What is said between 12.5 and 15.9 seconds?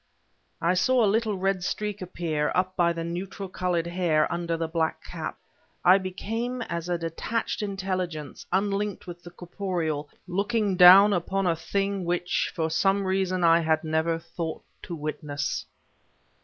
for some reason I had never thought to witness.